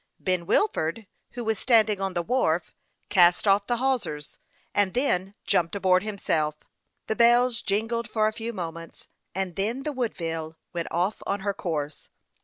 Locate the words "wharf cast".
2.23-3.45